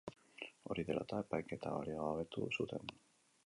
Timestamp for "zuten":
2.59-2.95